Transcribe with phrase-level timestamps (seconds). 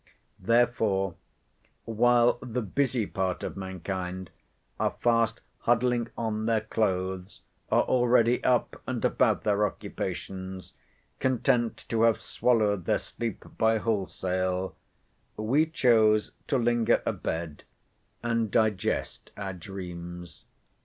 [0.39, 1.13] Therefore,
[1.85, 4.31] while the busy part of mankind
[4.79, 10.73] are fast huddling on their clothes, are already up and about their occupations,
[11.19, 14.75] content to have swallowed their sleep by wholesale;
[15.37, 17.63] we chose to linger a bed,
[18.23, 20.45] and digest our dreams.